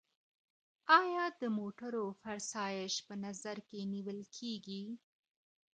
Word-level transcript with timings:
ایا 1.01 1.25
د 1.41 1.43
موټرو 1.57 2.05
فرسایش 2.21 2.93
په 3.07 3.13
نظر 3.25 3.57
کي 3.69 3.79
نیول 3.93 4.19
کیږي؟ 4.35 4.83